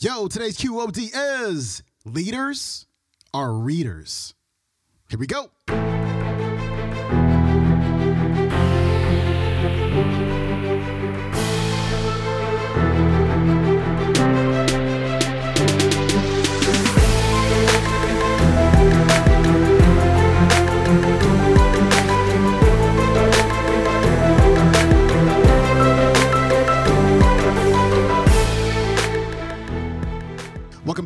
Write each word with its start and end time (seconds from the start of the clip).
Yo, 0.00 0.28
today's 0.28 0.56
QOD 0.56 1.10
is 1.12 1.82
Leaders 2.04 2.86
are 3.34 3.52
Readers. 3.52 4.32
Here 5.10 5.18
we 5.18 5.26
go. 5.26 5.50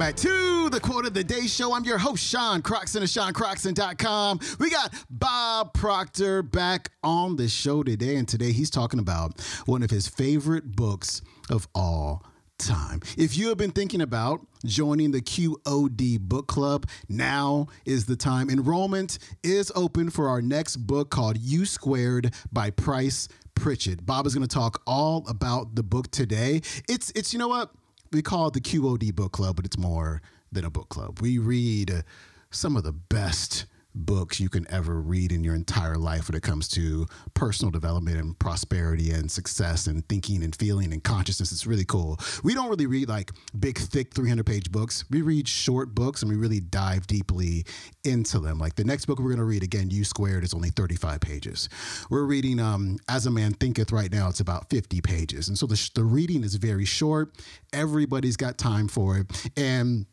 Back 0.03 0.17
to 0.17 0.69
the 0.69 0.81
Quote 0.81 1.07
of 1.07 1.15
the 1.15 1.23
Day 1.23 1.47
Show. 1.47 1.75
I'm 1.75 1.85
your 1.85 1.97
host, 1.97 2.25
Sean 2.25 2.61
Croxton 2.61 3.05
of 3.05 3.09
SeanCroxton.com. 3.09 4.41
We 4.59 4.69
got 4.69 4.93
Bob 5.09 5.75
Proctor 5.75 6.43
back 6.43 6.91
on 7.05 7.37
the 7.37 7.47
show 7.47 7.85
today, 7.85 8.17
and 8.17 8.27
today 8.27 8.51
he's 8.51 8.69
talking 8.69 8.99
about 8.99 9.41
one 9.67 9.81
of 9.85 9.91
his 9.91 10.09
favorite 10.09 10.75
books 10.75 11.23
of 11.51 11.69
all 11.73 12.27
time. 12.59 13.01
If 13.17 13.37
you 13.37 13.49
have 13.51 13.59
been 13.59 13.71
thinking 13.71 14.01
about 14.01 14.45
joining 14.65 15.13
the 15.13 15.21
QOD 15.21 16.19
book 16.19 16.49
club, 16.49 16.89
now 17.09 17.69
is 17.87 18.07
the 18.07 18.17
time. 18.17 18.51
Enrollment 18.51 19.21
is 19.45 19.71
open 19.77 20.11
for 20.11 20.29
our 20.29 20.43
next 20.43 20.79
book 20.79 21.11
called 21.11 21.39
You 21.39 21.65
Squared 21.65 22.35
by 22.53 22.71
Price 22.71 23.29
Pritchett. 23.55 24.05
Bob 24.05 24.27
is 24.27 24.35
going 24.35 24.47
to 24.47 24.53
talk 24.53 24.83
all 24.85 25.25
about 25.29 25.77
the 25.77 25.85
book 25.85 26.11
today. 26.11 26.61
It's 26.89 27.13
it's 27.15 27.33
you 27.33 27.39
know 27.39 27.47
what? 27.47 27.71
We 28.13 28.23
call 28.23 28.49
it 28.49 28.55
the 28.55 28.61
QOD 28.61 29.15
book 29.15 29.33
club, 29.33 29.57
but 29.57 29.65
it's 29.65 29.79
more 29.79 30.21
than 30.51 30.65
a 30.65 30.71
book 30.71 30.89
club. 30.89 31.21
We 31.21 31.39
read 31.39 32.05
some 32.51 32.77
of 32.77 32.85
the 32.85 32.93
best 32.93 33.67
books 33.95 34.41
you 34.41 34.49
can 34.49 34.67
ever 34.71 35.01
read 35.01 35.33
in 35.33 35.45
your 35.45 35.55
entire 35.55 35.97
life 35.97 36.29
when 36.29 36.37
it 36.37 36.43
comes 36.43 36.69
to 36.69 37.07
personal 37.35 37.71
development 37.71 38.17
and 38.19 38.39
prosperity 38.39 39.11
and 39.11 39.31
success 39.31 39.87
and 39.87 40.07
thinking 40.09 40.43
and 40.43 40.57
feeling 40.57 40.93
and 40.93 41.05
consciousness. 41.05 41.53
It's 41.53 41.67
really 41.67 41.85
cool. 41.85 42.19
We 42.43 42.55
don't 42.55 42.69
really 42.69 42.87
read 42.87 43.09
like 43.09 43.33
big, 43.59 43.79
thick 43.79 44.15
300 44.15 44.45
page 44.45 44.71
books. 44.71 45.05
We 45.11 45.23
read 45.23 45.47
short 45.47 45.95
books 45.95 46.23
and 46.23 46.31
we 46.31 46.37
really 46.37 46.61
dive 46.61 47.07
deeply 47.07 47.65
into 48.05 48.39
them. 48.39 48.59
Like 48.59 48.77
the 48.77 48.85
next 48.85 49.07
book 49.07 49.19
we're 49.19 49.27
going 49.27 49.39
to 49.39 49.45
read, 49.45 49.63
again, 49.63 49.91
You 49.91 50.05
Squared, 50.05 50.45
is 50.45 50.55
only 50.55 50.71
35 50.71 51.21
pages. 51.21 51.69
We're 52.11 52.25
reading 52.25 52.61
um, 52.61 52.99
As 53.09 53.27
a 53.27 53.31
Man 53.31 53.53
Thinketh 53.53 53.93
right 53.93 54.11
now. 54.11 54.29
It's 54.29 54.41
about 54.41 54.71
50 54.71 55.01
pages. 55.01 55.49
And 55.49 55.59
so 55.59 55.67
the, 55.67 55.91
the 55.95 56.05
reading 56.05 56.45
is 56.45 56.55
very 56.55 56.85
short. 56.85 57.35
Everybody's 57.73 58.37
got 58.37 58.59
time 58.59 58.89
for 58.89 59.19
it. 59.19 59.51
And 59.57 60.07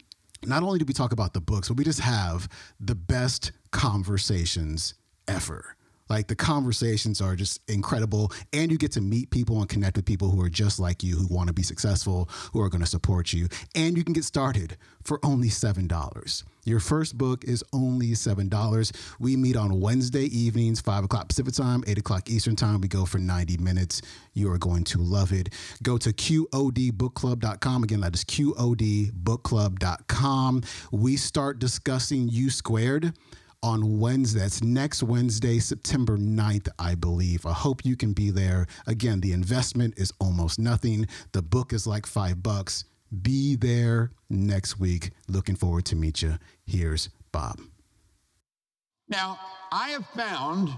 not 0.46 0.64
only 0.64 0.80
do 0.80 0.86
we 0.86 0.94
talk 0.94 1.12
about 1.12 1.34
the 1.34 1.42
books, 1.42 1.68
but 1.68 1.78
we 1.78 1.84
just 1.84 2.00
have 2.00 2.48
the 2.80 2.96
best 2.96 3.52
conversations 3.72 4.94
ever. 5.28 5.75
Like 6.09 6.28
the 6.28 6.36
conversations 6.36 7.22
are 7.22 7.36
just 7.36 7.62
incredible, 7.70 8.31
and 8.52 8.72
you 8.72 8.80
get 8.80 8.94
to 8.94 9.02
meet 9.02 9.30
people 9.30 9.59
and 9.59 9.70
connect 9.70 9.95
with 9.95 10.06
people 10.06 10.31
who 10.31 10.42
are 10.42 10.50
just 10.50 10.80
like 10.80 11.03
you, 11.03 11.16
who 11.16 11.28
want 11.28 11.50
to 11.50 11.53
be 11.53 11.61
successful, 11.61 12.28
who 12.52 12.61
are 12.61 12.70
going 12.70 12.81
to 12.81 12.88
support 12.88 13.31
you. 13.31 13.48
And 13.76 13.95
you 13.95 14.03
can 14.03 14.14
get 14.14 14.23
started 14.23 14.76
for 15.03 15.20
only 15.23 15.50
$7. 15.50 16.44
Your 16.66 16.80
first 16.80 17.16
book 17.16 17.45
is 17.45 17.64
only 17.73 18.08
$7. 18.08 18.92
We 19.20 19.36
meet 19.36 19.56
on 19.56 19.80
Wednesday 19.80 20.26
evenings, 20.36 20.81
5 20.81 21.04
o'clock 21.04 21.30
Pacific 21.30 21.54
time, 21.54 21.83
8 21.86 22.00
o'clock 22.00 22.28
Eastern 22.28 22.56
time. 22.56 22.81
We 22.81 22.88
go 22.88 23.06
for 23.06 23.20
90 23.20 23.58
minutes. 23.58 24.02
You 24.33 24.52
are 24.52 24.58
going 24.58 24.86
to 24.86 24.98
love 24.98 25.31
it. 25.31 25.50
Go 25.83 26.00
to 26.00 26.11
QODbookclub.com. 26.11 27.83
Again, 27.83 28.02
that 28.02 28.16
is 28.16 28.26
QODbookclub.com. 28.26 30.64
We 30.92 31.17
start 31.17 31.59
discussing 31.59 32.30
You 32.30 32.50
Squared 32.50 33.14
on 33.62 34.00
Wednesday. 34.00 34.40
That's 34.40 34.64
next 34.64 35.04
Wednesday, 35.04 35.60
September 35.60 36.18
9th, 36.18 36.70
I 36.78 36.95
believe. 36.95 37.45
I 37.45 37.54
hope 37.54 37.86
you 37.86 37.95
can 37.95 38.14
be 38.14 38.32
there. 38.32 38.67
Again, 38.88 39.20
the 39.20 39.33
investment 39.33 39.95
is 39.98 40.14
almost 40.20 40.60
nothing. 40.60 41.08
The 41.32 41.42
book 41.42 41.73
is 41.73 41.86
like 41.86 42.06
five 42.06 42.42
bucks. 42.42 42.86
Be 43.22 43.56
there 43.56 44.11
next 44.30 44.80
week. 44.80 45.11
Looking 45.28 45.56
forward 45.56 45.86
to 45.86 45.95
meet 45.95 46.22
you. 46.22 46.38
Here's 46.66 47.10
Bob. 47.32 47.60
Now, 49.08 49.39
I 49.72 49.89
have 49.89 50.06
found 50.08 50.70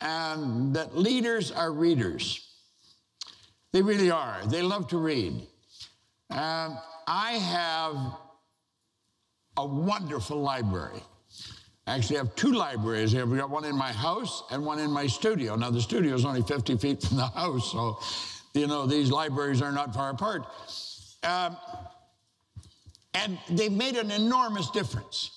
um, 0.00 0.72
that 0.72 0.96
leaders 0.96 1.52
are 1.52 1.72
readers. 1.72 2.44
They 3.72 3.82
really 3.82 4.10
are. 4.10 4.40
They 4.46 4.62
love 4.62 4.88
to 4.88 4.98
read. 4.98 5.46
Um, 6.30 6.78
I 7.06 7.32
have 7.32 7.96
a 9.56 9.66
wonderful 9.66 10.40
library. 10.40 11.02
I 11.88 11.94
actually 11.96 12.16
have 12.16 12.34
two 12.34 12.52
libraries 12.52 13.12
here. 13.12 13.24
We've 13.24 13.40
got 13.40 13.48
one 13.48 13.64
in 13.64 13.74
my 13.74 13.92
house 13.92 14.42
and 14.50 14.62
one 14.62 14.78
in 14.78 14.90
my 14.90 15.06
studio. 15.06 15.56
Now, 15.56 15.70
the 15.70 15.80
studio 15.80 16.14
is 16.14 16.26
only 16.26 16.42
50 16.42 16.76
feet 16.76 17.02
from 17.02 17.16
the 17.16 17.28
house, 17.28 17.72
so, 17.72 17.98
you 18.52 18.66
know, 18.66 18.84
these 18.84 19.10
libraries 19.10 19.62
are 19.62 19.72
not 19.72 19.94
far 19.94 20.10
apart. 20.10 20.44
Um, 21.22 21.56
and 23.14 23.38
they've 23.48 23.72
made 23.72 23.96
an 23.96 24.10
enormous 24.10 24.70
difference. 24.70 25.30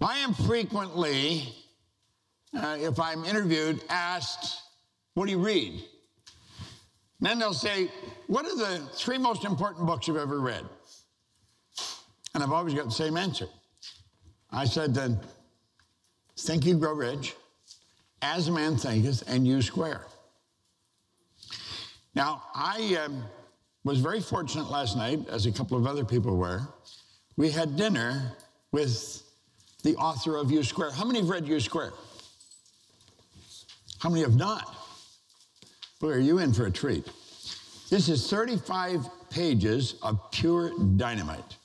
I 0.00 0.18
am 0.20 0.32
frequently, 0.32 1.54
uh, 2.56 2.78
if 2.80 2.98
I'm 2.98 3.26
interviewed, 3.26 3.82
asked, 3.90 4.62
What 5.12 5.26
do 5.26 5.32
you 5.32 5.38
read? 5.38 5.72
And 5.72 7.28
then 7.28 7.38
they'll 7.38 7.52
say, 7.52 7.90
What 8.26 8.46
are 8.46 8.56
the 8.56 8.88
three 8.94 9.18
most 9.18 9.44
important 9.44 9.86
books 9.86 10.08
you've 10.08 10.16
ever 10.16 10.40
read? 10.40 10.64
And 12.34 12.42
I've 12.42 12.52
always 12.52 12.72
got 12.72 12.86
the 12.86 12.90
same 12.90 13.18
answer. 13.18 13.48
I 14.50 14.64
said, 14.64 14.94
Then 14.94 15.18
Think 16.38 16.64
You 16.64 16.78
Grow 16.78 16.94
Rich, 16.94 17.34
As 18.22 18.48
a 18.48 18.52
Man 18.52 18.76
Thinketh, 18.76 19.22
and 19.26 19.46
you 19.46 19.62
Square. 19.62 20.06
Now, 22.14 22.42
I 22.54 22.98
um, 23.04 23.24
was 23.84 24.00
very 24.00 24.20
fortunate 24.20 24.70
last 24.70 24.96
night, 24.96 25.20
as 25.28 25.46
a 25.46 25.52
couple 25.52 25.76
of 25.76 25.86
other 25.86 26.04
people 26.04 26.36
were. 26.36 26.62
We 27.36 27.50
had 27.50 27.76
dinner 27.76 28.32
with 28.72 29.22
the 29.82 29.94
author 29.96 30.36
of 30.36 30.50
You 30.50 30.62
Square. 30.62 30.92
How 30.92 31.04
many 31.04 31.20
have 31.20 31.28
read 31.28 31.46
You 31.46 31.60
Square? 31.60 31.92
How 33.98 34.08
many 34.08 34.22
have 34.22 34.36
not? 34.36 34.74
Boy, 36.00 36.10
are 36.10 36.18
you 36.18 36.38
in 36.38 36.52
for 36.52 36.66
a 36.66 36.70
treat. 36.70 37.06
This 37.88 38.08
is 38.08 38.28
35 38.28 39.06
pages 39.30 39.94
of 40.02 40.30
pure 40.30 40.72
dynamite. 40.96 41.56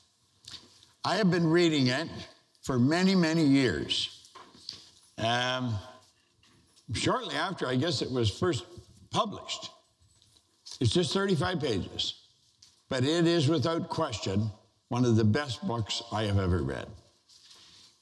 I 1.04 1.16
have 1.16 1.32
been 1.32 1.50
reading 1.50 1.88
it 1.88 2.08
for 2.62 2.80
many, 2.80 3.16
many 3.16 3.44
years. 3.44 4.30
Um, 5.18 5.76
shortly 6.94 7.36
after, 7.36 7.68
I 7.68 7.76
guess 7.76 8.02
it 8.02 8.12
was 8.12 8.30
first 8.30 8.66
published. 9.12 9.70
It's 10.80 10.94
just 10.94 11.14
35 11.14 11.60
pages, 11.60 12.22
but 12.90 13.04
it 13.04 13.28
is 13.28 13.48
without 13.48 13.90
question 13.90 14.50
one 14.90 15.06
of 15.06 15.16
the 15.16 15.24
best 15.24 15.66
books 15.68 16.02
I 16.12 16.24
have 16.24 16.40
ever 16.40 16.64
read. 16.64 16.88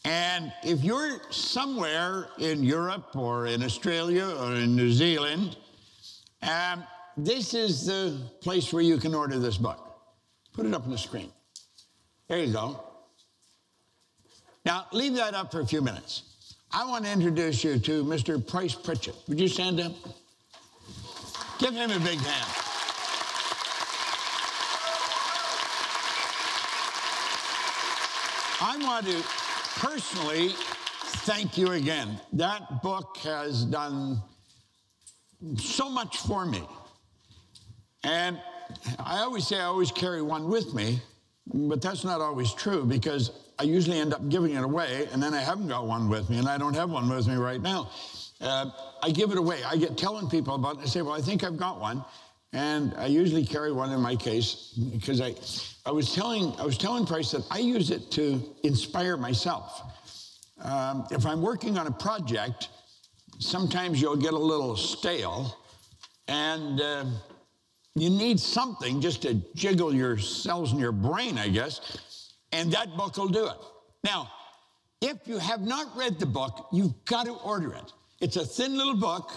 And 0.05 0.53
if 0.63 0.83
you're 0.83 1.19
somewhere 1.29 2.29
in 2.37 2.63
Europe 2.63 3.15
or 3.15 3.47
in 3.47 3.63
Australia 3.63 4.27
or 4.39 4.55
in 4.55 4.75
New 4.75 4.91
Zealand, 4.91 5.57
um, 6.41 6.83
this 7.17 7.53
is 7.53 7.85
the 7.85 8.17
place 8.41 8.71
where 8.71 8.81
you 8.81 8.97
can 8.97 9.13
order 9.13 9.37
this 9.39 9.57
book. 9.57 9.97
Put 10.53 10.65
it 10.65 10.73
up 10.73 10.85
on 10.85 10.91
the 10.91 10.97
screen. 10.97 11.31
There 12.27 12.39
you 12.39 12.53
go. 12.53 12.88
Now, 14.65 14.87
leave 14.91 15.15
that 15.15 15.33
up 15.33 15.51
for 15.51 15.61
a 15.61 15.65
few 15.65 15.81
minutes. 15.81 16.23
I 16.71 16.85
want 16.85 17.05
to 17.05 17.11
introduce 17.11 17.63
you 17.63 17.79
to 17.79 18.03
Mr. 18.03 18.45
Price 18.45 18.75
Pritchett. 18.75 19.15
Would 19.27 19.39
you 19.39 19.47
stand 19.47 19.79
up? 19.79 19.93
Give 21.57 21.73
him 21.73 21.91
a 21.91 21.99
big 21.99 22.19
hand. 22.19 22.69
I 28.61 28.77
want 28.83 29.07
to 29.07 29.23
personally 29.79 30.49
thank 31.25 31.57
you 31.57 31.71
again. 31.71 32.19
That 32.33 32.83
book 32.83 33.17
has 33.23 33.63
done 33.63 34.21
so 35.57 35.89
much 35.89 36.17
for 36.17 36.45
me. 36.45 36.61
And 38.03 38.39
I 38.99 39.19
always 39.19 39.47
say 39.47 39.59
I 39.59 39.65
always 39.65 39.91
carry 39.91 40.21
one 40.21 40.49
with 40.49 40.73
me, 40.73 41.01
but 41.47 41.81
that's 41.81 42.03
not 42.03 42.21
always 42.21 42.53
true 42.53 42.85
because 42.85 43.31
I 43.59 43.63
usually 43.63 43.99
end 43.99 44.13
up 44.13 44.27
giving 44.29 44.55
it 44.55 44.63
away 44.63 45.07
and 45.11 45.21
then 45.21 45.33
I 45.33 45.41
haven't 45.41 45.67
got 45.67 45.85
one 45.85 46.09
with 46.09 46.29
me 46.29 46.37
and 46.39 46.47
I 46.47 46.57
don't 46.57 46.75
have 46.75 46.89
one 46.89 47.09
with 47.09 47.27
me 47.27 47.35
right 47.35 47.61
now. 47.61 47.89
Uh, 48.41 48.71
I 49.03 49.11
give 49.11 49.31
it 49.31 49.37
away. 49.37 49.61
I 49.63 49.75
get 49.75 49.97
telling 49.97 50.29
people 50.29 50.55
about 50.55 50.77
it. 50.77 50.83
I 50.83 50.85
say, 50.85 51.01
well, 51.01 51.13
I 51.13 51.21
think 51.21 51.43
I've 51.43 51.57
got 51.57 51.79
one. 51.79 52.05
And 52.53 52.95
I 52.97 53.07
usually 53.07 53.45
carry 53.45 53.71
one 53.71 53.91
in 53.91 53.99
my 54.01 54.15
case 54.15 54.73
because 54.91 55.21
I, 55.21 55.35
I 55.85 55.91
was 55.91 56.15
telling, 56.15 56.53
I 56.59 56.65
was 56.65 56.77
telling 56.77 57.05
Price 57.05 57.31
that 57.31 57.45
I 57.51 57.59
use 57.59 57.91
it 57.91 58.09
to 58.11 58.41
inspire 58.63 59.17
myself. 59.17 59.83
Um, 60.63 61.05
if 61.11 61.25
I'm 61.25 61.41
working 61.41 61.77
on 61.77 61.85
a 61.87 61.91
project, 61.91 62.69
sometimes 63.39 64.01
you'll 64.01 64.15
get 64.15 64.33
a 64.33 64.37
little 64.37 64.75
stale, 64.75 65.55
and 66.27 66.81
uh, 66.81 67.05
You 67.95 68.09
need 68.09 68.39
something 68.39 69.01
just 69.01 69.23
to 69.23 69.33
jiggle 69.55 69.93
your 69.93 70.17
cells 70.17 70.71
in 70.71 70.79
your 70.79 70.93
brain, 70.93 71.37
I 71.37 71.49
guess, 71.49 71.97
and 72.51 72.71
that 72.71 72.95
book 72.95 73.17
will 73.17 73.27
do 73.27 73.47
it. 73.47 73.57
Now, 74.03 74.31
if 75.01 75.27
you 75.27 75.37
have 75.37 75.61
not 75.61 75.95
read 75.95 76.19
the 76.19 76.25
book, 76.25 76.67
you've 76.71 77.05
got 77.05 77.25
to 77.25 77.33
order 77.33 77.73
it. 77.73 77.93
It's 78.19 78.35
a 78.35 78.45
thin 78.45 78.77
little 78.77 78.97
book. 78.97 79.31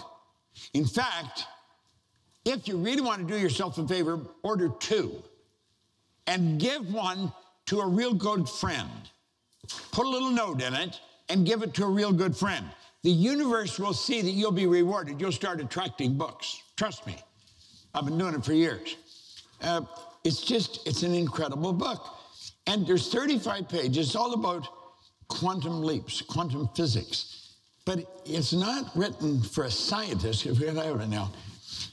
In 0.73 0.85
fact, 0.85 1.45
if 2.45 2.67
you 2.67 2.77
really 2.77 3.01
want 3.01 3.25
to 3.25 3.33
do 3.33 3.39
yourself 3.39 3.77
a 3.77 3.87
favor, 3.87 4.19
order 4.43 4.69
two 4.79 5.23
and 6.27 6.59
give 6.59 6.93
one 6.93 7.31
to 7.67 7.79
a 7.79 7.87
real 7.87 8.13
good 8.13 8.47
friend. 8.47 8.89
Put 9.91 10.05
a 10.05 10.09
little 10.09 10.31
note 10.31 10.61
in 10.61 10.73
it 10.73 10.99
and 11.29 11.45
give 11.45 11.63
it 11.63 11.73
to 11.75 11.85
a 11.85 11.89
real 11.89 12.11
good 12.11 12.35
friend. 12.35 12.65
The 13.03 13.11
universe 13.11 13.79
will 13.79 13.93
see 13.93 14.21
that 14.21 14.31
you'll 14.31 14.51
be 14.51 14.67
rewarded. 14.67 15.19
You'll 15.19 15.31
start 15.31 15.59
attracting 15.59 16.17
books. 16.17 16.61
Trust 16.77 17.05
me. 17.07 17.17
I've 17.93 18.05
been 18.05 18.17
doing 18.17 18.33
it 18.33 18.43
for 18.43 18.53
years. 18.53 18.95
Uh, 19.61 19.81
it's 20.23 20.41
just, 20.41 20.85
it's 20.87 21.03
an 21.03 21.13
incredible 21.13 21.73
book. 21.73 22.17
And 22.67 22.87
there's 22.87 23.11
35 23.11 23.67
pages, 23.67 24.15
all 24.15 24.33
about 24.33 24.67
quantum 25.27 25.83
leaps, 25.83 26.21
quantum 26.21 26.69
physics. 26.75 27.55
But 27.85 28.21
it's 28.25 28.53
not 28.53 28.95
written 28.95 29.41
for 29.41 29.65
a 29.65 29.71
scientist, 29.71 30.45
if 30.45 30.59
we 30.59 30.67
have 30.67 30.77
it 30.77 31.07
now. 31.09 31.31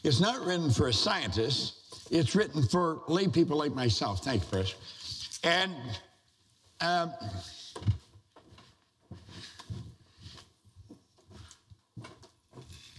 It's 0.04 0.20
not 0.20 0.40
written 0.44 0.70
for 0.70 0.88
a 0.88 0.92
scientist, 0.92 2.06
it's 2.10 2.34
written 2.34 2.62
for 2.62 3.02
lay 3.08 3.26
people 3.28 3.56
like 3.56 3.74
myself. 3.74 4.24
Thanks, 4.24 4.46
Chris. 4.46 4.74
And 5.42 5.74
um, 6.80 7.12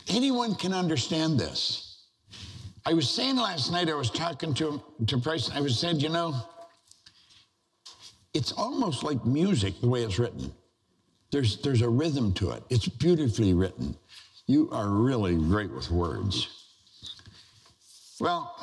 anyone 0.09 0.56
can 0.56 0.73
understand 0.73 1.39
this. 1.39 2.06
I 2.85 2.94
was 2.94 3.09
saying 3.09 3.35
last 3.35 3.71
night, 3.71 3.89
I 3.89 3.94
was 3.94 4.09
talking 4.09 4.53
to, 4.56 4.81
to 5.07 5.18
Price, 5.19 5.51
I 5.51 5.62
was 5.62 5.79
saying, 5.79 6.00
you 6.00 6.09
know, 6.09 6.33
it's 8.33 8.51
almost 8.54 9.04
like 9.04 9.24
music 9.25 9.80
the 9.81 9.88
way 9.88 10.04
it's 10.04 10.19
written. 10.19 10.51
There's, 11.31 11.62
there's 11.62 11.81
a 11.81 11.89
rhythm 11.89 12.33
to 12.33 12.51
it. 12.51 12.63
It's 12.69 12.88
beautifully 12.88 13.54
written. 13.54 13.95
You 14.48 14.69
are 14.72 14.89
really 14.89 15.36
great 15.36 15.72
with 15.72 15.89
words. 15.89 16.48
Well, 18.19 18.54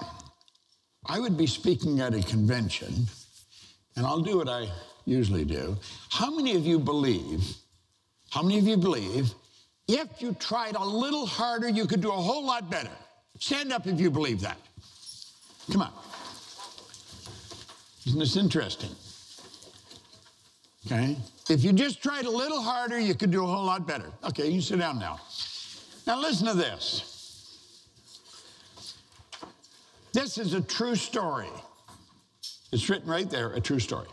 I 1.07 1.19
would 1.19 1.37
be 1.37 1.47
speaking 1.47 2.01
at 2.01 2.15
a 2.15 2.23
convention, 2.23 3.07
and 3.97 4.07
I'll 4.07 4.21
do 4.21 4.37
what 4.37 4.49
I 4.49 4.69
usually 5.05 5.45
do. 5.45 5.77
How 6.11 6.31
many 6.31 6.55
of 6.55 6.67
you 6.67 6.79
believe, 6.79 7.43
how 8.31 8.43
many 8.43 8.59
of 8.59 8.65
you 8.67 8.77
believe, 8.77 9.33
if 9.89 10.21
you 10.21 10.35
tried 10.35 10.77
a 10.77 10.85
little 10.85 11.27
harder, 11.27 11.69
you 11.69 11.87
could 11.87 12.03
do 12.03 12.11
a 12.11 12.13
whole 12.13 12.45
lot 12.45 12.71
better? 12.71 12.91
Stand 13.39 13.73
up 13.73 13.87
if 13.87 13.99
you 13.99 14.11
believe 14.11 14.41
that. 14.43 14.59
Come 15.73 15.83
on. 15.83 15.93
Isn't 18.07 18.19
this 18.19 18.37
interesting? 18.37 18.91
Okay? 20.91 21.17
If 21.51 21.63
you 21.63 21.73
just 21.73 22.03
tried 22.03 22.25
a 22.25 22.31
little 22.31 22.63
harder, 22.63 22.99
you 22.99 23.15
could 23.15 23.31
do 23.31 23.45
a 23.45 23.47
whole 23.47 23.65
lot 23.65 23.87
better. 23.87 24.11
Okay, 24.25 24.49
you 24.49 24.63
sit 24.63 24.79
down 24.79 24.99
now. 24.99 25.21
Now, 26.07 26.19
listen 26.19 26.47
to 26.47 26.55
this. 26.55 27.15
This 30.15 30.39
is 30.39 30.55
a 30.55 30.63
true 30.63 30.95
story. 30.95 31.51
It's 32.73 32.89
written 32.89 33.11
right 33.11 33.29
there, 33.29 33.53
a 33.53 33.61
true 33.61 33.79
story. 33.79 34.09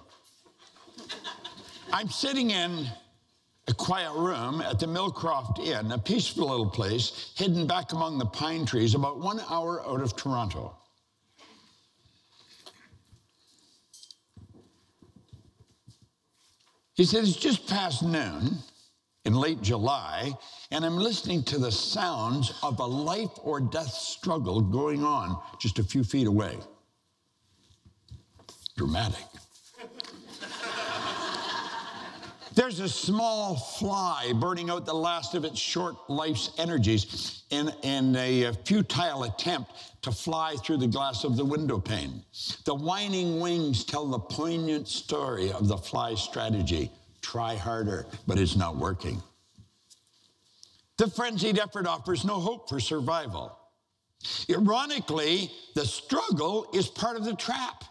I'm 1.93 2.09
sitting 2.09 2.51
in 2.51 2.87
a 3.69 3.73
quiet 3.73 4.11
room 4.13 4.59
at 4.59 4.77
the 4.77 4.85
Millcroft 4.85 5.59
Inn, 5.59 5.93
a 5.93 5.97
peaceful 5.97 6.49
little 6.49 6.69
place 6.69 7.31
hidden 7.37 7.67
back 7.67 7.93
among 7.93 8.17
the 8.17 8.25
pine 8.25 8.65
trees 8.65 8.95
about 8.95 9.19
one 9.19 9.39
hour 9.49 9.81
out 9.87 10.01
of 10.01 10.17
Toronto. 10.17 10.75
He 16.95 17.03
said, 17.05 17.23
It's 17.23 17.35
just 17.35 17.67
past 17.67 18.03
noon 18.03 18.57
in 19.25 19.33
late 19.33 19.61
July, 19.61 20.33
and 20.71 20.85
I'm 20.85 20.97
listening 20.97 21.43
to 21.43 21.57
the 21.57 21.71
sounds 21.71 22.53
of 22.63 22.79
a 22.79 22.85
life 22.85 23.31
or 23.43 23.59
death 23.59 23.91
struggle 23.91 24.61
going 24.61 25.03
on 25.03 25.41
just 25.59 25.79
a 25.79 25.83
few 25.83 26.03
feet 26.03 26.27
away. 26.27 26.57
Dramatic. 28.77 29.25
There's 32.55 32.79
a 32.79 32.87
small 32.87 33.57
fly 33.57 34.31
burning 34.33 34.69
out 34.69 34.85
the 34.85 34.93
last 34.93 35.35
of 35.35 35.43
its 35.43 35.59
short 35.59 35.95
life's 36.09 36.51
energies 36.57 37.43
in, 37.49 37.69
in 37.83 38.15
a 38.15 38.53
futile 38.63 39.23
attempt 39.23 39.71
to 40.03 40.11
fly 40.11 40.55
through 40.63 40.77
the 40.77 40.87
glass 40.87 41.25
of 41.25 41.35
the 41.35 41.43
window 41.43 41.79
pane. 41.79 42.23
The 42.63 42.73
whining 42.73 43.41
wings 43.41 43.83
tell 43.83 44.05
the 44.05 44.19
poignant 44.19 44.87
story 44.87 45.51
of 45.51 45.67
the 45.67 45.75
fly's 45.75 46.21
strategy 46.21 46.89
try 47.21 47.55
harder, 47.55 48.05
but 48.25 48.39
it's 48.39 48.55
not 48.55 48.77
working. 48.77 49.21
The 50.97 51.09
frenzied 51.09 51.59
effort 51.59 51.85
offers 51.85 52.23
no 52.23 52.39
hope 52.39 52.69
for 52.69 52.79
survival. 52.79 53.57
Ironically, 54.49 55.51
the 55.75 55.85
struggle 55.85 56.67
is 56.73 56.87
part 56.87 57.17
of 57.17 57.25
the 57.25 57.35
trap. 57.35 57.83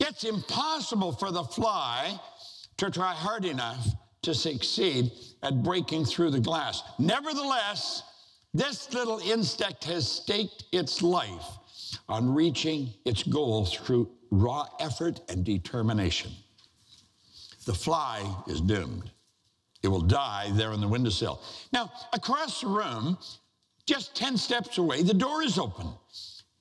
It's 0.00 0.24
impossible 0.24 1.12
for 1.12 1.30
the 1.30 1.44
fly 1.44 2.20
to 2.78 2.90
try 2.90 3.12
hard 3.12 3.44
enough 3.44 3.86
to 4.22 4.34
succeed 4.34 5.12
at 5.42 5.62
breaking 5.62 6.04
through 6.04 6.30
the 6.30 6.40
glass. 6.40 6.82
Nevertheless, 6.98 8.02
this 8.54 8.92
little 8.92 9.18
insect 9.18 9.84
has 9.84 10.10
staked 10.10 10.64
its 10.72 11.02
life 11.02 11.46
on 12.08 12.34
reaching 12.34 12.92
its 13.04 13.22
goal 13.22 13.66
through 13.66 14.10
raw 14.30 14.66
effort 14.80 15.20
and 15.28 15.44
determination. 15.44 16.30
The 17.66 17.74
fly 17.74 18.22
is 18.46 18.60
doomed. 18.60 19.10
It 19.82 19.88
will 19.88 20.00
die 20.00 20.50
there 20.54 20.72
on 20.72 20.80
the 20.80 20.88
windowsill. 20.88 21.40
Now, 21.72 21.92
across 22.12 22.60
the 22.60 22.66
room, 22.66 23.18
just 23.86 24.16
10 24.16 24.36
steps 24.36 24.78
away, 24.78 25.02
the 25.02 25.14
door 25.14 25.42
is 25.42 25.58
open. 25.58 25.86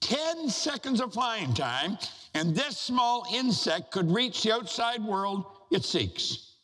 10 0.02 0.50
seconds 0.50 1.02
of 1.02 1.14
flying 1.14 1.54
time, 1.54 1.98
and 2.34 2.56
this 2.56 2.78
small 2.78 3.26
insect 3.34 3.92
could 3.92 4.12
reach 4.12 4.44
the 4.44 4.54
outside 4.54 5.04
world 5.04 5.46
it 5.72 5.84
seeks. 5.84 6.56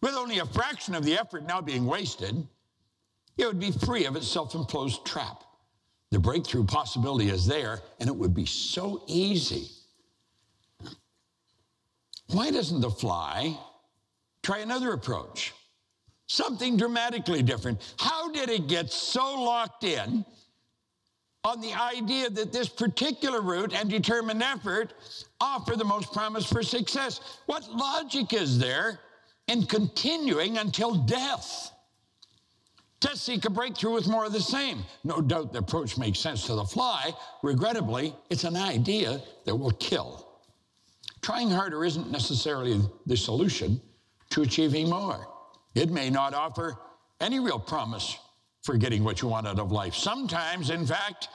With 0.00 0.14
only 0.14 0.38
a 0.38 0.46
fraction 0.46 0.94
of 0.94 1.04
the 1.04 1.18
effort 1.18 1.46
now 1.46 1.60
being 1.60 1.86
wasted, 1.86 2.46
it 3.36 3.46
would 3.46 3.60
be 3.60 3.72
free 3.72 4.04
of 4.04 4.16
its 4.16 4.28
self 4.28 4.54
imposed 4.54 5.04
trap. 5.04 5.42
The 6.10 6.18
breakthrough 6.18 6.64
possibility 6.64 7.30
is 7.30 7.46
there, 7.46 7.80
and 7.98 8.08
it 8.08 8.14
would 8.14 8.34
be 8.34 8.46
so 8.46 9.02
easy. 9.08 9.70
Why 12.28 12.50
doesn't 12.50 12.80
the 12.80 12.90
fly 12.90 13.58
try 14.42 14.58
another 14.58 14.92
approach? 14.92 15.52
Something 16.26 16.76
dramatically 16.76 17.42
different. 17.42 17.94
How 17.98 18.30
did 18.30 18.48
it 18.48 18.66
get 18.66 18.90
so 18.90 19.42
locked 19.42 19.84
in 19.84 20.24
on 21.44 21.60
the 21.60 21.74
idea 21.74 22.30
that 22.30 22.52
this 22.52 22.68
particular 22.68 23.40
route 23.40 23.74
and 23.74 23.90
determined 23.90 24.42
effort 24.42 24.94
offer 25.44 25.76
the 25.76 25.84
most 25.84 26.12
promise 26.12 26.46
for 26.46 26.62
success. 26.62 27.20
What 27.46 27.70
logic 27.70 28.32
is 28.32 28.58
there 28.58 28.98
in 29.46 29.66
continuing 29.66 30.56
until 30.56 30.94
death? 30.94 31.70
To 33.00 33.14
seek 33.14 33.44
a 33.44 33.50
breakthrough 33.50 33.92
with 33.92 34.08
more 34.08 34.24
of 34.24 34.32
the 34.32 34.40
same. 34.40 34.82
No 35.04 35.20
doubt 35.20 35.52
the 35.52 35.58
approach 35.58 35.98
makes 35.98 36.18
sense 36.18 36.46
to 36.46 36.54
the 36.54 36.64
fly. 36.64 37.12
Regrettably, 37.42 38.16
it's 38.30 38.44
an 38.44 38.56
idea 38.56 39.20
that 39.44 39.54
will 39.54 39.72
kill. 39.72 40.26
Trying 41.20 41.50
harder 41.50 41.84
isn't 41.84 42.10
necessarily 42.10 42.80
the 43.04 43.16
solution 43.16 43.80
to 44.30 44.40
achieving 44.40 44.88
more. 44.88 45.26
It 45.74 45.90
may 45.90 46.08
not 46.08 46.32
offer 46.32 46.78
any 47.20 47.40
real 47.40 47.58
promise 47.58 48.16
for 48.62 48.78
getting 48.78 49.04
what 49.04 49.20
you 49.20 49.28
want 49.28 49.46
out 49.46 49.58
of 49.58 49.70
life. 49.70 49.94
Sometimes, 49.94 50.70
in 50.70 50.86
fact, 50.86 51.28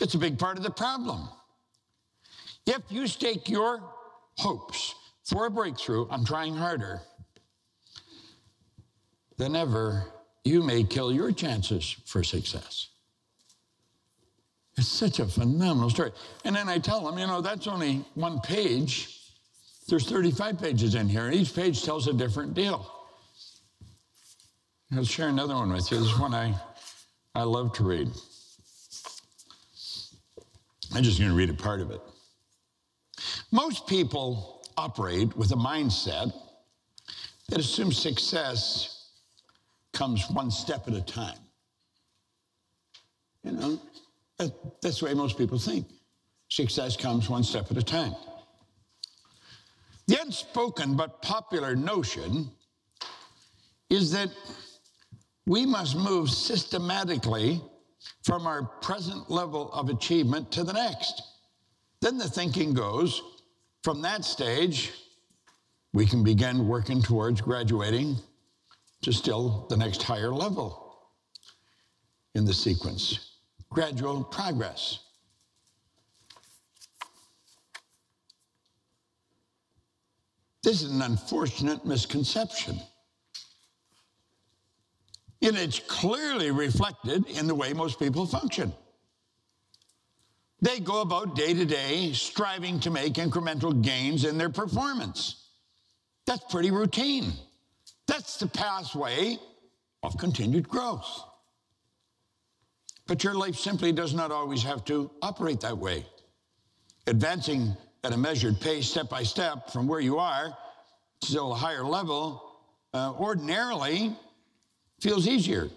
it's 0.00 0.14
a 0.14 0.18
big 0.18 0.38
part 0.38 0.58
of 0.58 0.62
the 0.62 0.70
problem. 0.70 1.30
If 2.66 2.82
you 2.90 3.06
stake 3.06 3.48
your 3.48 3.80
hopes 4.38 4.94
for 5.24 5.46
a 5.46 5.50
breakthrough 5.50 6.08
on 6.08 6.24
trying 6.24 6.54
harder 6.54 7.00
than 9.36 9.54
ever, 9.54 10.04
you 10.44 10.62
may 10.62 10.82
kill 10.82 11.12
your 11.12 11.32
chances 11.32 11.96
for 12.06 12.22
success. 12.22 12.88
It's 14.76 14.88
such 14.88 15.20
a 15.20 15.26
phenomenal 15.26 15.90
story. 15.90 16.12
And 16.44 16.54
then 16.54 16.68
I 16.68 16.78
tell 16.78 17.00
them, 17.00 17.18
you 17.18 17.26
know, 17.26 17.40
that's 17.40 17.66
only 17.66 18.04
one 18.14 18.40
page. 18.40 19.20
There's 19.88 20.08
35 20.08 20.58
pages 20.60 20.94
in 20.94 21.08
here, 21.08 21.26
and 21.26 21.34
each 21.34 21.54
page 21.54 21.82
tells 21.82 22.08
a 22.08 22.12
different 22.12 22.54
deal. 22.54 22.90
I'll 24.92 25.04
share 25.04 25.28
another 25.28 25.54
one 25.54 25.72
with 25.72 25.90
you. 25.90 25.98
This 25.98 26.08
is 26.08 26.18
one 26.18 26.34
I, 26.34 26.54
I 27.34 27.42
love 27.42 27.72
to 27.74 27.84
read. 27.84 28.08
I'm 30.94 31.02
just 31.02 31.18
going 31.18 31.30
to 31.30 31.36
read 31.36 31.50
a 31.50 31.54
part 31.54 31.80
of 31.80 31.90
it. 31.90 32.00
Most 33.52 33.86
people 33.86 34.64
operate 34.76 35.36
with 35.36 35.52
a 35.52 35.56
mindset 35.56 36.32
that 37.48 37.60
assumes 37.60 37.96
success 37.98 39.10
comes 39.92 40.28
one 40.30 40.50
step 40.50 40.88
at 40.88 40.94
a 40.94 41.00
time. 41.00 41.38
You 43.44 43.52
know, 43.52 43.80
That's 44.82 45.00
the 45.00 45.06
way 45.06 45.14
most 45.14 45.38
people 45.38 45.58
think. 45.58 45.86
Success 46.48 46.96
comes 46.96 47.30
one 47.30 47.44
step 47.44 47.70
at 47.70 47.76
a 47.76 47.82
time. 47.82 48.14
The 50.08 50.20
unspoken 50.20 50.96
but 50.96 51.22
popular 51.22 51.74
notion 51.74 52.50
is 53.90 54.12
that 54.12 54.30
we 55.46 55.64
must 55.64 55.96
move 55.96 56.30
systematically 56.30 57.60
from 58.22 58.46
our 58.46 58.62
present 58.62 59.30
level 59.30 59.72
of 59.72 59.88
achievement 59.88 60.50
to 60.52 60.64
the 60.64 60.72
next. 60.72 61.22
Then 62.00 62.18
the 62.18 62.28
thinking 62.28 62.74
goes 62.74 63.22
from 63.86 64.02
that 64.02 64.24
stage, 64.24 64.90
we 65.92 66.04
can 66.04 66.24
begin 66.24 66.66
working 66.66 67.00
towards 67.00 67.40
graduating 67.40 68.16
to 69.02 69.12
still 69.12 69.64
the 69.70 69.76
next 69.76 70.02
higher 70.02 70.32
level 70.32 71.06
in 72.34 72.44
the 72.44 72.52
sequence 72.52 73.36
gradual 73.70 74.24
progress. 74.24 74.98
This 80.64 80.82
is 80.82 80.90
an 80.90 81.02
unfortunate 81.02 81.86
misconception. 81.86 82.80
And 85.42 85.56
it's 85.56 85.78
clearly 85.78 86.50
reflected 86.50 87.24
in 87.28 87.46
the 87.46 87.54
way 87.54 87.72
most 87.72 88.00
people 88.00 88.26
function. 88.26 88.72
They 90.60 90.80
go 90.80 91.02
about 91.02 91.36
day 91.36 91.52
to 91.52 91.64
day 91.64 92.12
striving 92.12 92.80
to 92.80 92.90
make 92.90 93.14
incremental 93.14 93.80
gains 93.82 94.24
in 94.24 94.38
their 94.38 94.48
performance. 94.48 95.48
That's 96.26 96.44
pretty 96.50 96.70
routine. 96.70 97.32
That's 98.06 98.38
the 98.38 98.46
pathway 98.46 99.38
of 100.02 100.16
continued 100.16 100.68
growth. 100.68 101.06
But 103.06 103.22
your 103.22 103.34
life 103.34 103.56
simply 103.56 103.92
does 103.92 104.14
not 104.14 104.32
always 104.32 104.62
have 104.62 104.84
to 104.86 105.10
operate 105.22 105.60
that 105.60 105.76
way. 105.76 106.06
Advancing 107.06 107.76
at 108.02 108.12
a 108.12 108.16
measured 108.16 108.60
pace, 108.60 108.88
step 108.88 109.08
by 109.08 109.22
step, 109.22 109.70
from 109.70 109.86
where 109.86 110.00
you 110.00 110.18
are 110.18 110.56
to 111.20 111.40
a 111.40 111.54
higher 111.54 111.84
level, 111.84 112.56
uh, 112.94 113.12
ordinarily 113.18 114.16
feels 115.00 115.28
easier, 115.28 115.68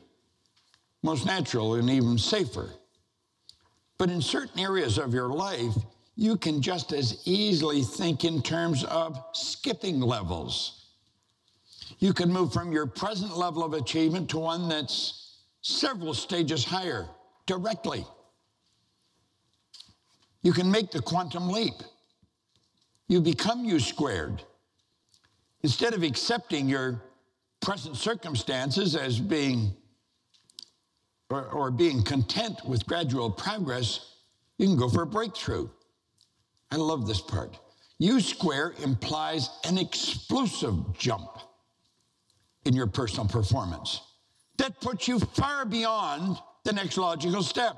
most 1.03 1.25
natural, 1.25 1.75
and 1.75 1.89
even 1.89 2.17
safer. 2.17 2.69
But 3.99 4.09
in 4.09 4.21
certain 4.21 4.59
areas 4.59 4.97
of 4.97 5.13
your 5.13 5.27
life, 5.27 5.75
you 6.15 6.37
can 6.37 6.61
just 6.61 6.93
as 6.93 7.21
easily 7.25 7.83
think 7.83 8.23
in 8.23 8.41
terms 8.41 8.83
of 8.85 9.21
skipping 9.33 9.99
levels. 9.99 10.85
You 11.99 12.13
can 12.13 12.31
move 12.31 12.53
from 12.53 12.71
your 12.71 12.87
present 12.87 13.37
level 13.37 13.63
of 13.63 13.73
achievement 13.73 14.29
to 14.29 14.39
one 14.39 14.69
that's 14.69 15.37
several 15.61 16.13
stages 16.13 16.63
higher 16.63 17.09
directly. 17.45 18.05
You 20.43 20.53
can 20.53 20.71
make 20.71 20.91
the 20.91 21.01
quantum 21.01 21.49
leap. 21.49 21.73
You 23.09 23.19
become 23.19 23.65
U 23.65 23.81
squared. 23.81 24.41
Instead 25.61 25.93
of 25.93 26.03
accepting 26.03 26.69
your 26.69 27.03
present 27.59 27.97
circumstances 27.97 28.95
as 28.95 29.19
being 29.19 29.75
or, 31.29 31.45
or 31.45 31.71
being 31.71 32.03
content 32.03 32.59
with 32.65 32.85
gradual 32.85 33.29
progress, 33.29 34.15
you 34.57 34.67
can 34.67 34.77
go 34.77 34.89
for 34.89 35.03
a 35.03 35.07
breakthrough. 35.07 35.69
I 36.71 36.75
love 36.75 37.07
this 37.07 37.21
part. 37.21 37.57
U 37.99 38.19
square 38.19 38.73
implies 38.83 39.49
an 39.65 39.77
explosive 39.77 40.97
jump 40.97 41.29
in 42.65 42.73
your 42.73 42.87
personal 42.87 43.27
performance 43.27 44.01
that 44.57 44.79
puts 44.81 45.07
you 45.07 45.19
far 45.19 45.65
beyond 45.65 46.37
the 46.63 46.73
next 46.73 46.97
logical 46.97 47.41
step. 47.41 47.77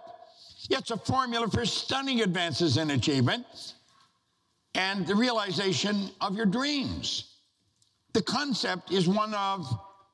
It's 0.70 0.91
a 0.91 0.98
formula 0.98 1.48
for 1.50 1.65
stunning 1.65 2.22
advances 2.22 2.77
in 2.77 2.91
achievement 2.91 3.46
and 4.75 5.05
the 5.05 5.15
realization 5.15 6.10
of 6.22 6.36
your 6.36 6.46
dreams. 6.46 7.36
The 8.13 8.22
concept 8.22 8.91
is 8.91 9.08
one 9.08 9.34
of 9.34 9.67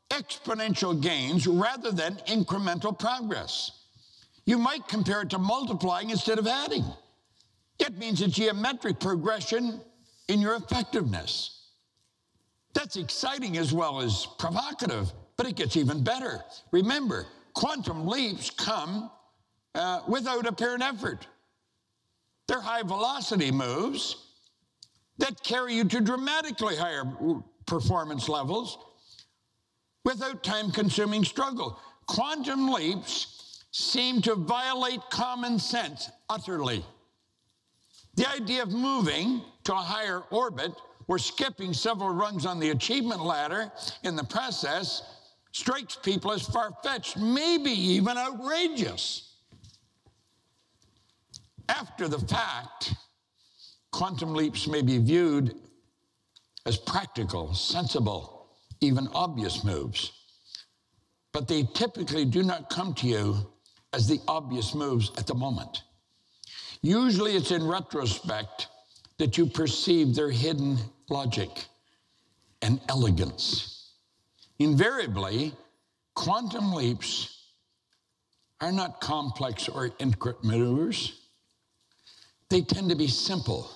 exponential 0.10 1.00
gains 1.00 1.48
rather 1.48 1.92
than 1.92 2.16
incremental 2.28 2.98
progress. 2.98 3.72
You 4.46 4.58
might 4.58 4.88
compare 4.88 5.22
it 5.22 5.30
to 5.32 5.38
multiplying 5.38 6.10
instead 6.10 6.40
of 6.40 6.48
adding. 6.48 6.86
It 7.80 7.98
means 7.98 8.22
a 8.22 8.28
geometric 8.28 9.00
progression 9.00 9.82
in 10.28 10.40
your 10.40 10.56
effectiveness. 10.56 11.72
That's 12.74 12.96
exciting 12.96 13.58
as 13.58 13.74
well 13.74 14.02
as 14.02 14.28
provocative, 14.38 15.12
but 15.36 15.48
it 15.48 15.56
gets 15.56 15.76
even 15.76 16.04
better. 16.04 16.44
Remember, 16.72 17.26
quantum 17.54 18.08
leaps 18.08 18.50
come 18.50 19.10
uh, 19.76 20.02
without 20.08 20.48
apparent 20.48 20.84
effort. 20.84 21.28
They're 22.48 22.62
high 22.62 22.84
velocity 22.84 23.52
moves 23.52 24.28
that 25.18 25.44
carry 25.44 25.74
you 25.74 25.84
to 25.86 26.02
dramatically 26.02 26.76
higher 26.76 27.04
performance 27.66 28.30
levels 28.30 28.78
without 30.08 30.42
time 30.42 30.72
consuming 30.72 31.26
struggle. 31.26 31.78
Quantum 32.06 32.70
leaps 32.70 33.66
seem 33.72 34.22
to 34.22 34.36
violate 34.36 35.02
common 35.10 35.60
sense 35.60 36.10
utterly. 36.30 36.86
The 38.16 38.30
idea 38.30 38.64
of 38.64 38.72
moving 38.72 39.42
to 39.66 39.74
a 39.74 39.76
higher 39.76 40.24
orbit 40.32 40.72
or 41.10 41.20
skipping 41.20 41.74
several 41.74 42.12
rungs 42.12 42.46
on 42.46 42.58
the 42.58 42.70
achievement 42.70 43.22
ladder 43.22 43.70
in 44.04 44.16
the 44.16 44.24
process 44.24 45.04
strikes 45.52 45.98
people 45.98 46.32
as 46.32 46.44
far 46.44 46.72
fetched, 46.86 47.18
maybe 47.18 47.72
even 47.72 48.18
outrageous. 48.18 49.36
After 51.68 52.08
the 52.08 52.20
fact, 52.20 52.94
quantum 53.92 54.34
leaps 54.34 54.68
may 54.68 54.82
be 54.82 55.00
viewed 55.00 55.54
as 56.66 56.78
practical, 56.78 57.54
sensible, 57.54 58.37
even 58.82 59.08
obvious 59.14 59.64
moves. 59.64 60.12
But 61.34 61.48
they 61.48 61.64
typically 61.74 62.26
do 62.26 62.44
not 62.44 62.70
come 62.70 62.94
to 62.96 63.08
you 63.08 63.52
as 63.94 64.08
the 64.08 64.20
obvious 64.28 64.74
moves 64.74 65.12
at 65.18 65.28
the 65.28 65.36
moment. 65.36 65.84
Usually 66.82 67.36
it's 67.36 67.52
in 67.52 67.66
retrospect 67.68 68.68
that 69.18 69.38
you 69.38 69.46
perceive 69.46 70.16
their 70.16 70.30
hidden 70.30 70.78
logic 71.10 71.66
and 72.62 72.80
elegance. 72.90 73.94
Invariably, 74.60 75.54
quantum 76.16 76.74
leaps 76.74 77.52
are 78.62 78.72
not 78.72 79.02
complex 79.02 79.70
or 79.70 79.92
intricate 80.00 80.44
maneuvers. 80.44 81.22
They 82.50 82.62
tend 82.62 82.90
to 82.90 82.96
be 82.96 83.08
simple, 83.08 83.70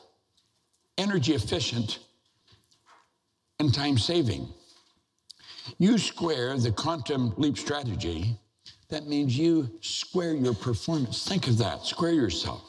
energy 0.97 1.33
efficient, 1.33 1.99
and 3.59 3.73
time 3.73 3.97
saving. 3.97 4.47
You 5.77 5.97
square 5.97 6.57
the 6.57 6.71
quantum 6.71 7.33
leap 7.37 7.57
strategy, 7.57 8.37
that 8.89 9.07
means 9.07 9.37
you 9.37 9.69
square 9.81 10.33
your 10.33 10.53
performance. 10.53 11.27
Think 11.27 11.47
of 11.47 11.57
that, 11.59 11.85
square 11.85 12.13
yourself. 12.13 12.61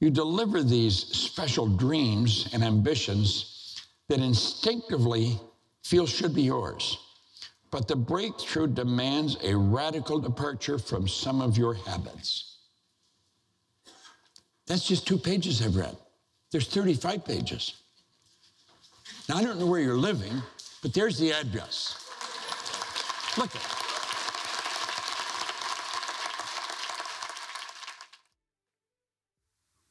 You 0.00 0.10
deliver 0.10 0.62
these 0.62 0.96
special 0.96 1.66
dreams 1.66 2.48
and 2.52 2.62
ambitions 2.62 3.80
that 4.08 4.20
instinctively 4.20 5.38
feel 5.82 6.06
should 6.06 6.34
be 6.34 6.42
yours. 6.42 6.98
But 7.70 7.88
the 7.88 7.96
breakthrough 7.96 8.66
demands 8.66 9.36
a 9.42 9.56
radical 9.56 10.18
departure 10.18 10.78
from 10.78 11.08
some 11.08 11.40
of 11.40 11.56
your 11.56 11.74
habits. 11.74 12.58
That's 14.66 14.86
just 14.86 15.06
two 15.06 15.18
pages 15.18 15.62
I've 15.62 15.76
read. 15.76 15.96
There's 16.50 16.68
35 16.68 17.24
pages. 17.24 17.74
Now, 19.28 19.36
I 19.36 19.42
don't 19.42 19.58
know 19.58 19.66
where 19.66 19.80
you're 19.80 19.96
living, 19.96 20.42
but 20.82 20.92
there's 20.92 21.18
the 21.18 21.32
address. 21.32 21.96
Look 23.38 23.54
at 23.56 23.62
it. 23.62 23.81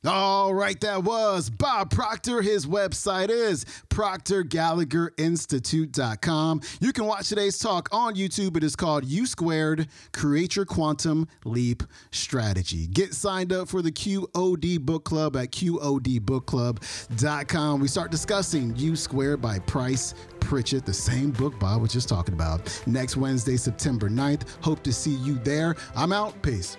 All 0.03 0.55
right, 0.55 0.81
that 0.81 1.03
was 1.03 1.51
Bob 1.51 1.91
Proctor. 1.91 2.41
His 2.41 2.65
website 2.65 3.29
is 3.29 3.65
proctorgallagherinstitute.com. 3.89 6.61
You 6.79 6.91
can 6.91 7.05
watch 7.05 7.29
today's 7.29 7.59
talk 7.59 7.87
on 7.91 8.15
YouTube. 8.15 8.57
It 8.57 8.63
is 8.63 8.75
called 8.75 9.05
You 9.05 9.27
Squared 9.27 9.89
Create 10.11 10.55
Your 10.55 10.65
Quantum 10.65 11.27
Leap 11.45 11.83
Strategy. 12.09 12.87
Get 12.87 13.13
signed 13.13 13.53
up 13.53 13.67
for 13.67 13.83
the 13.83 13.91
QOD 13.91 14.79
Book 14.79 15.03
Club 15.03 15.37
at 15.37 15.51
QODBookClub.com. 15.51 17.79
We 17.79 17.87
start 17.87 18.09
discussing 18.09 18.75
You 18.75 18.95
Squared 18.95 19.39
by 19.39 19.59
Price 19.59 20.15
Pritchett, 20.39 20.83
the 20.83 20.93
same 20.93 21.29
book 21.29 21.59
Bob 21.59 21.79
was 21.79 21.93
just 21.93 22.09
talking 22.09 22.33
about, 22.33 22.81
next 22.87 23.17
Wednesday, 23.17 23.55
September 23.55 24.09
9th. 24.09 24.47
Hope 24.63 24.81
to 24.81 24.91
see 24.91 25.13
you 25.17 25.35
there. 25.43 25.75
I'm 25.95 26.11
out. 26.11 26.41
Peace. 26.41 26.75